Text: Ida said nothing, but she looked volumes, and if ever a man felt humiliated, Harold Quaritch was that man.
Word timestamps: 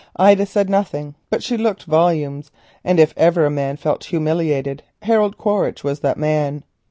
Ida 0.17 0.47
said 0.47 0.67
nothing, 0.67 1.13
but 1.29 1.43
she 1.43 1.55
looked 1.57 1.83
volumes, 1.83 2.49
and 2.83 2.99
if 2.99 3.13
ever 3.15 3.45
a 3.45 3.51
man 3.51 3.77
felt 3.77 4.05
humiliated, 4.05 4.81
Harold 5.03 5.37
Quaritch 5.37 5.83
was 5.83 5.99
that 5.99 6.17
man. 6.17 6.63